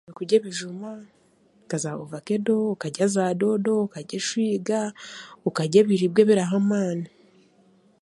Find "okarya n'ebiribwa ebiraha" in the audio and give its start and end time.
5.47-6.55